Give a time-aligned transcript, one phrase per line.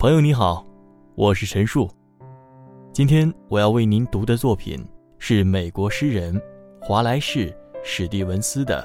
[0.00, 0.66] 朋友你好，
[1.14, 1.86] 我是陈树。
[2.90, 4.82] 今天我要为您读的作品
[5.18, 6.40] 是美国诗人
[6.80, 7.50] 华莱士·
[7.84, 8.82] 史蒂文斯的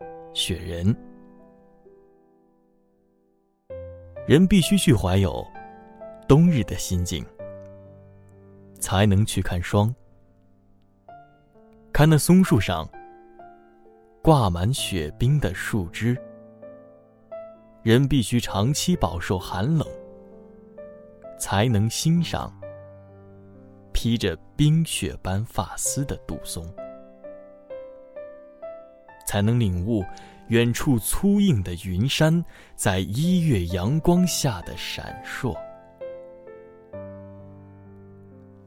[0.34, 0.92] 《雪人》。
[4.26, 5.46] 人必须去怀有
[6.26, 7.24] 冬日的心境，
[8.80, 9.94] 才能去看霜。
[11.92, 12.84] 看那松树上
[14.20, 16.20] 挂满雪冰的树枝。
[17.84, 19.86] 人必须长期饱受寒冷，
[21.42, 22.56] 才能欣赏
[23.92, 26.64] 披着冰雪般发丝的杜松，
[29.26, 30.04] 才能领悟
[30.50, 32.32] 远处粗硬的云山
[32.76, 35.52] 在一月阳光下的闪烁，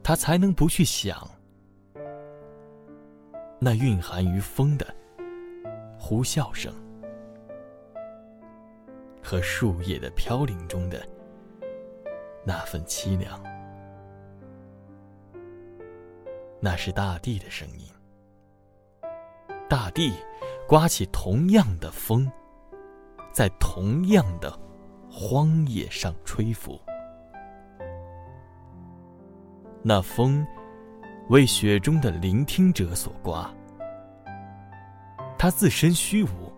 [0.04, 1.26] 他才能不去想
[3.58, 4.86] 那蕴含于风的
[5.98, 6.74] 呼啸声。
[9.24, 11.08] 和树叶的飘零中的
[12.48, 13.42] 那份凄凉，
[16.62, 17.90] 那是大地的声音。
[19.68, 20.14] 大地
[20.68, 22.32] 刮起同样的风，
[23.34, 24.58] 在同样的
[25.10, 26.80] 荒野上吹拂。
[29.82, 30.46] 那风
[31.30, 33.52] 为雪中的聆听者所刮，
[35.36, 36.54] 它自身虚无。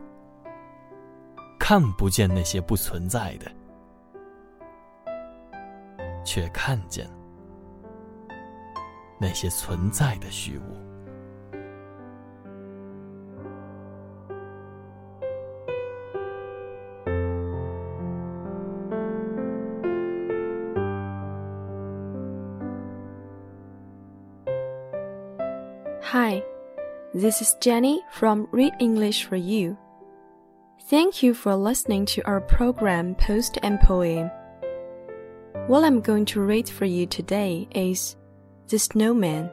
[1.58, 3.52] 看不见那些不存在的，
[6.27, 7.09] 却看见
[9.19, 10.83] 那些存在的虚无。
[26.13, 26.43] Hi,
[27.15, 29.79] this is Jenny from Read English for You.
[30.91, 34.31] Thank you for listening to our program Post and Poem.
[35.68, 38.16] What I'm going to read for you today is
[38.70, 39.52] The Snowman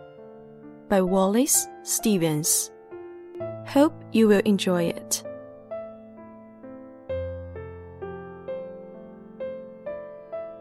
[0.89, 2.71] by Wallace Stevens.
[3.67, 5.25] Hope you will enjoy it.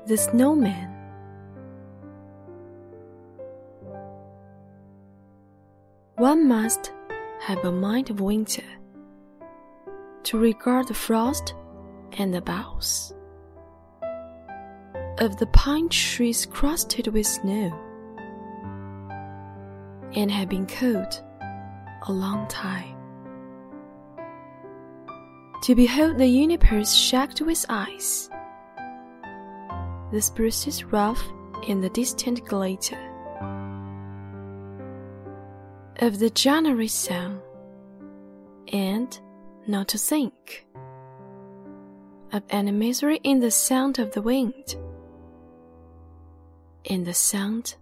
[0.08, 0.90] The Snowman
[6.16, 6.92] One must
[7.42, 8.64] have a mind of winter
[10.24, 11.54] to regard the frost
[12.14, 13.14] and the boughs
[15.24, 17.72] of the pine trees crusted with snow
[20.16, 21.24] and have been cold
[22.08, 22.94] a long time.
[25.62, 28.30] To behold the universe shacked with ice,
[30.12, 31.24] the spruces rough
[31.68, 33.00] in the distant glitter
[36.00, 37.40] of the January sun,
[38.74, 39.18] and
[39.68, 40.68] not to think
[42.34, 44.76] of any misery in the sound of the wind,
[46.84, 47.76] in the sound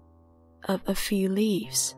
[0.65, 1.95] of a few leaves.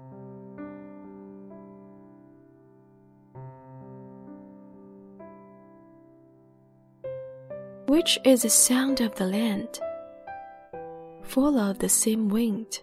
[7.88, 9.80] Which is the sound of the land,
[11.22, 12.82] full of the same wind,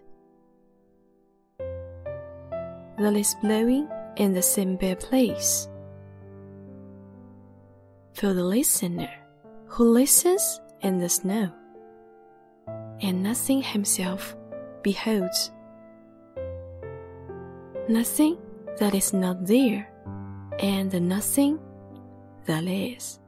[1.59, 5.69] the leaves blowing in the same bare place.
[8.15, 9.11] For the listener
[9.67, 11.51] who listens in the snow,
[13.01, 14.37] and nothing himself
[14.83, 15.51] beholds.
[17.89, 18.39] Nothing
[18.79, 19.91] that is not there,
[20.59, 21.59] and nothing
[22.47, 23.19] that is.